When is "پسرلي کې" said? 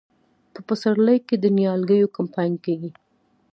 0.67-1.35